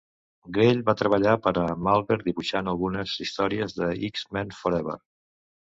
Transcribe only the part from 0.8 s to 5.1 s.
va treballar per a Marvel dibuixant algunes històries d'"X-Men Forever".